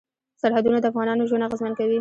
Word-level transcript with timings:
سرحدونه 0.41 0.77
د 0.79 0.85
افغانانو 0.91 1.27
ژوند 1.29 1.45
اغېزمن 1.47 1.73
کوي. 1.77 1.89